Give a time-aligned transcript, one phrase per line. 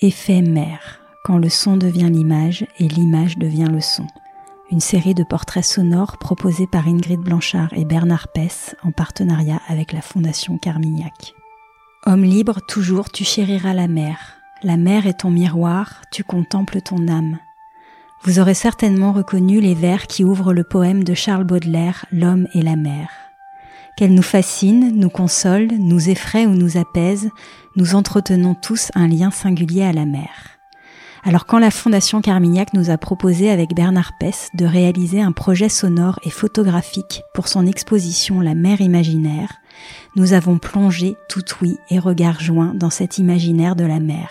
[0.00, 4.06] Effet mer, quand le son devient l'image et l'image devient le son.
[4.70, 9.92] Une série de portraits sonores proposés par Ingrid Blanchard et Bernard Pess en partenariat avec
[9.92, 11.34] la Fondation Carmignac.
[12.06, 14.34] Homme libre, toujours tu chériras la mer.
[14.62, 17.38] La mer est ton miroir, tu contemples ton âme.
[18.22, 22.62] Vous aurez certainement reconnu les vers qui ouvrent le poème de Charles Baudelaire, L'homme et
[22.62, 23.08] la mer.
[23.98, 27.30] Qu'elle nous fascine, nous console, nous effraie ou nous apaise,
[27.74, 30.30] nous entretenons tous un lien singulier à la mer.
[31.24, 35.68] Alors quand la Fondation Carmignac nous a proposé avec Bernard Pess de réaliser un projet
[35.68, 39.54] sonore et photographique pour son exposition La mer imaginaire,
[40.14, 44.30] nous avons plongé tout oui et regard joints dans cet imaginaire de la mer.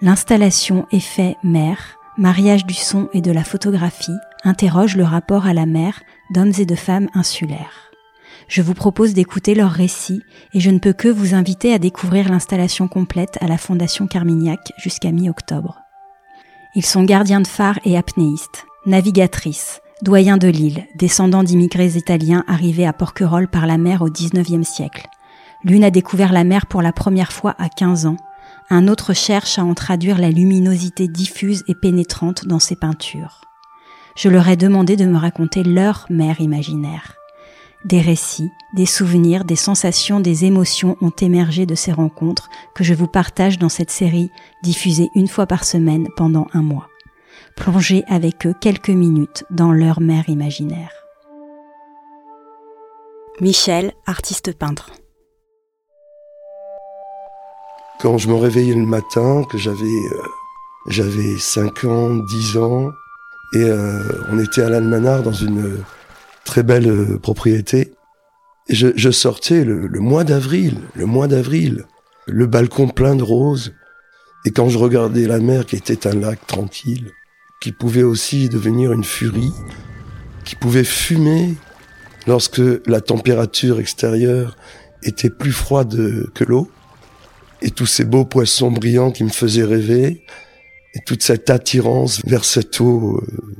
[0.00, 5.66] L'installation Effet mer, mariage du son et de la photographie, interroge le rapport à la
[5.66, 6.00] mer
[6.32, 7.93] d'hommes et de femmes insulaires.
[8.48, 10.22] Je vous propose d'écouter leurs récits
[10.52, 14.72] et je ne peux que vous inviter à découvrir l'installation complète à la Fondation Carmignac
[14.78, 15.80] jusqu'à mi-octobre.
[16.74, 22.86] Ils sont gardiens de phare et apnéistes, navigatrices, doyens de l'île, descendants d'immigrés italiens arrivés
[22.86, 25.06] à Porquerolles par la mer au XIXe siècle.
[25.62, 28.16] L'une a découvert la mer pour la première fois à 15 ans,
[28.70, 33.40] un autre cherche à en traduire la luminosité diffuse et pénétrante dans ses peintures.
[34.16, 37.14] Je leur ai demandé de me raconter leur mer imaginaire.
[37.84, 42.94] Des récits, des souvenirs, des sensations, des émotions ont émergé de ces rencontres que je
[42.94, 44.30] vous partage dans cette série
[44.62, 46.88] diffusée une fois par semaine pendant un mois.
[47.56, 50.90] Plongez avec eux quelques minutes dans leur mer imaginaire.
[53.42, 54.90] Michel, artiste peintre.
[58.00, 60.22] Quand je me réveillais le matin, que j'avais euh,
[60.86, 62.90] j'avais 5 ans, 10 ans,
[63.54, 65.84] et euh, on était à l'Almanar dans une
[66.44, 67.92] très belle euh, propriété.
[68.68, 71.84] Je, je sortais le, le mois d'avril, le mois d'avril,
[72.26, 73.74] le balcon plein de roses.
[74.46, 77.10] Et quand je regardais la mer qui était un lac tranquille,
[77.60, 79.52] qui pouvait aussi devenir une furie,
[80.44, 81.54] qui pouvait fumer
[82.26, 84.56] lorsque la température extérieure
[85.02, 86.70] était plus froide que l'eau,
[87.62, 90.24] et tous ces beaux poissons brillants qui me faisaient rêver,
[90.94, 93.56] et toute cette attirance vers cette eau euh,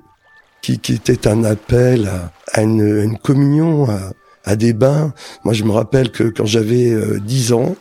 [0.64, 4.12] qui, qui était un appel à, à une, une, communion, à,
[4.46, 5.12] à, des bains.
[5.44, 7.76] Moi, je me rappelle que quand j'avais euh, 10 ans,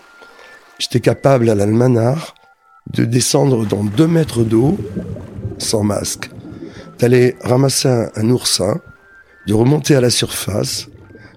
[0.79, 2.35] j'étais capable à l'almanar
[2.91, 4.77] de descendre dans deux mètres d'eau
[5.59, 6.29] sans masque,
[6.99, 8.81] d'aller ramasser un, un oursin,
[9.47, 10.87] de remonter à la surface,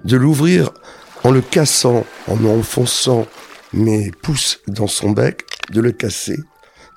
[0.04, 0.72] de l'ouvrir
[1.22, 3.24] en le cassant, en enfonçant
[3.72, 6.40] mes pouces dans son bec, de le casser,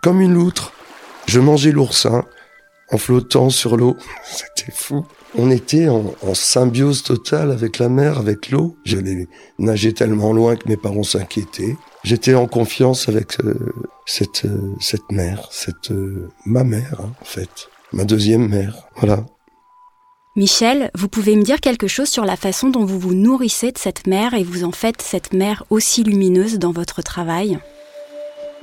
[0.02, 0.74] comme une loutre.
[1.28, 2.26] Je mangeais l'oursin,
[2.92, 3.96] en flottant sur l'eau.
[4.26, 5.06] C'était fou.
[5.38, 8.76] On était en, en, symbiose totale avec la mer, avec l'eau.
[8.84, 9.28] J'allais
[9.60, 11.76] nager tellement loin que mes parents s'inquiétaient.
[12.04, 13.74] J'étais en confiance avec euh,
[14.06, 18.88] cette euh, cette mère, cette euh, ma mère hein, en fait, ma deuxième mère.
[18.96, 19.26] Voilà.
[20.36, 23.78] Michel, vous pouvez me dire quelque chose sur la façon dont vous vous nourrissez de
[23.78, 27.60] cette mer et vous en faites cette mer aussi lumineuse dans votre travail?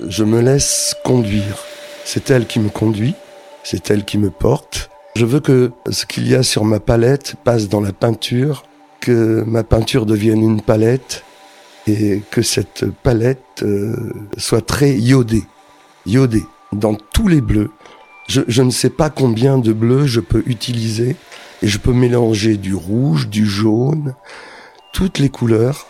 [0.00, 1.58] Je me laisse conduire.
[2.04, 3.14] C'est elle qui me conduit
[3.66, 4.90] c'est elle qui me porte.
[5.16, 8.62] Je veux que ce qu'il y a sur ma palette passe dans la peinture,
[9.00, 11.24] que ma peinture devienne une palette
[11.88, 13.96] et que cette palette euh,
[14.36, 15.42] soit très iodée,
[16.06, 17.70] iodée dans tous les bleus.
[18.28, 21.16] Je, je, ne sais pas combien de bleus je peux utiliser
[21.60, 24.14] et je peux mélanger du rouge, du jaune,
[24.92, 25.88] toutes les couleurs.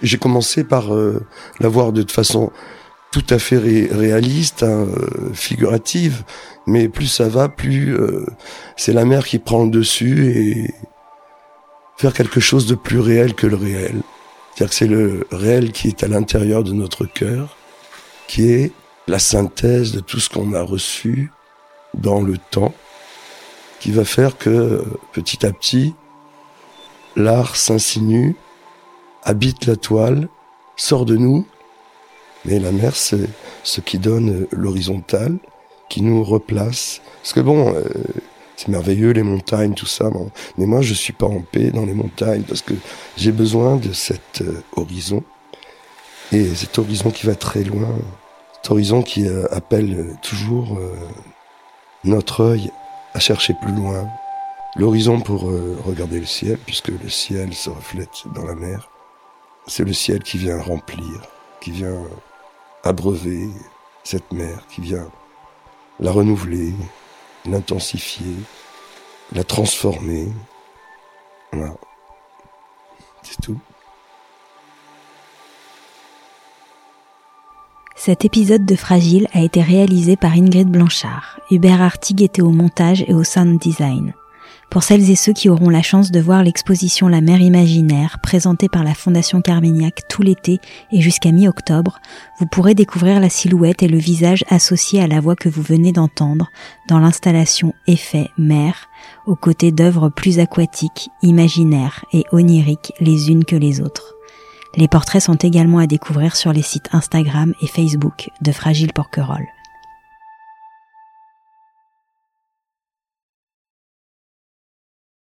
[0.00, 1.22] J'ai commencé par euh,
[1.60, 2.52] l'avoir de façon
[3.18, 6.22] tout à fait ré réaliste, hein, euh, figurative,
[6.66, 8.24] mais plus ça va, plus euh,
[8.76, 10.74] c'est la mer qui prend le dessus et
[11.96, 14.02] faire quelque chose de plus réel que le réel.
[14.54, 17.56] C'est-à-dire que c'est le réel qui est à l'intérieur de notre cœur,
[18.28, 18.70] qui est
[19.08, 21.32] la synthèse de tout ce qu'on a reçu
[21.94, 22.74] dans le temps,
[23.80, 25.94] qui va faire que petit à petit,
[27.16, 28.36] l'art s'insinue,
[29.24, 30.28] habite la toile,
[30.76, 31.46] sort de nous
[32.48, 33.28] mais la mer, c'est
[33.62, 35.36] ce qui donne l'horizontale,
[35.88, 37.00] qui nous replace.
[37.22, 37.82] Parce que bon, euh,
[38.56, 40.10] c'est merveilleux les montagnes, tout ça,
[40.56, 42.74] mais moi je suis pas en paix dans les montagnes parce que
[43.16, 45.22] j'ai besoin de cet euh, horizon.
[46.32, 47.88] Et cet horizon qui va très loin,
[48.54, 50.94] cet horizon qui euh, appelle toujours euh,
[52.04, 52.70] notre œil
[53.14, 54.08] à chercher plus loin.
[54.76, 58.90] L'horizon pour euh, regarder le ciel, puisque le ciel se reflète dans la mer.
[59.66, 61.22] C'est le ciel qui vient remplir,
[61.60, 61.96] qui vient
[62.84, 63.48] abreuver
[64.04, 65.10] cette mer, qui vient
[66.00, 66.72] la renouveler,
[67.44, 68.34] l'intensifier,
[69.32, 70.28] la transformer.
[71.52, 71.74] Voilà.
[73.22, 73.58] C'est tout.
[77.96, 81.40] Cet épisode de Fragile a été réalisé par Ingrid Blanchard.
[81.50, 84.14] Hubert Artig était au montage et au sound design.
[84.70, 88.68] Pour celles et ceux qui auront la chance de voir l'exposition La mer imaginaire présentée
[88.68, 90.60] par la Fondation Carmignac tout l'été
[90.92, 91.98] et jusqu'à mi-octobre,
[92.38, 95.92] vous pourrez découvrir la silhouette et le visage associés à la voix que vous venez
[95.92, 96.50] d'entendre
[96.86, 98.88] dans l'installation Effet Mer,
[99.26, 104.16] aux côtés d'œuvres plus aquatiques, imaginaires et oniriques les unes que les autres.
[104.76, 109.48] Les portraits sont également à découvrir sur les sites Instagram et Facebook de Fragile Porquerolles.